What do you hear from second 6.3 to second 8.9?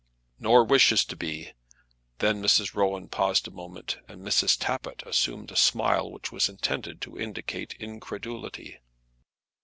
was intended to indicate incredulity.